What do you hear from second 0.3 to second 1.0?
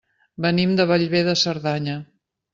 Venim de